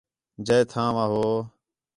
جئے 0.45 0.59
تھاں 0.71 0.89
وا 0.95 1.05
ہو 1.11 1.25